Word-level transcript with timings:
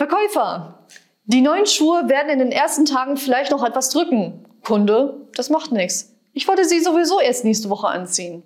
Verkäufer. 0.00 0.86
Die 1.26 1.42
neuen 1.42 1.66
Schuhe 1.66 2.08
werden 2.08 2.30
in 2.30 2.38
den 2.38 2.52
ersten 2.52 2.86
Tagen 2.86 3.18
vielleicht 3.18 3.50
noch 3.50 3.62
etwas 3.62 3.90
drücken. 3.90 4.46
Kunde, 4.64 5.28
das 5.34 5.50
macht 5.50 5.72
nichts. 5.72 6.16
Ich 6.32 6.48
wollte 6.48 6.64
sie 6.64 6.80
sowieso 6.80 7.20
erst 7.20 7.44
nächste 7.44 7.68
Woche 7.68 7.88
anziehen. 7.88 8.42